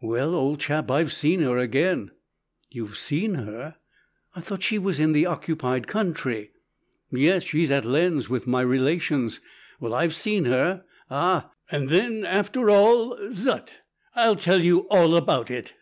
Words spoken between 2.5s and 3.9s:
"You've seen her?